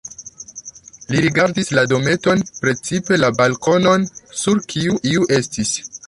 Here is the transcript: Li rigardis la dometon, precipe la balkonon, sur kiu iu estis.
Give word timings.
Li 1.15 1.19
rigardis 1.25 1.67
la 1.79 1.83
dometon, 1.91 2.41
precipe 2.63 3.19
la 3.23 3.29
balkonon, 3.41 4.07
sur 4.45 4.63
kiu 4.73 4.97
iu 5.11 5.29
estis. 5.41 5.75